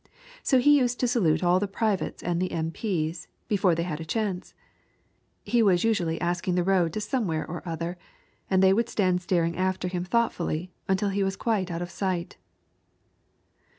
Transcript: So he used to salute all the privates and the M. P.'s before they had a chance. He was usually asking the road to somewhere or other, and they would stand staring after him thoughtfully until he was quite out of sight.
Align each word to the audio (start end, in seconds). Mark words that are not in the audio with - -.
So 0.41 0.57
he 0.57 0.79
used 0.79 0.99
to 1.01 1.07
salute 1.07 1.43
all 1.43 1.59
the 1.59 1.67
privates 1.67 2.23
and 2.23 2.41
the 2.41 2.51
M. 2.51 2.71
P.'s 2.71 3.27
before 3.47 3.75
they 3.75 3.83
had 3.83 4.01
a 4.01 4.03
chance. 4.03 4.55
He 5.43 5.61
was 5.61 5.83
usually 5.83 6.19
asking 6.19 6.55
the 6.55 6.63
road 6.63 6.91
to 6.93 6.99
somewhere 7.01 7.47
or 7.47 7.61
other, 7.69 7.99
and 8.49 8.63
they 8.63 8.73
would 8.73 8.89
stand 8.89 9.21
staring 9.21 9.55
after 9.55 9.87
him 9.87 10.03
thoughtfully 10.03 10.71
until 10.87 11.09
he 11.09 11.23
was 11.23 11.35
quite 11.35 11.69
out 11.69 11.83
of 11.83 11.91
sight. 11.91 12.37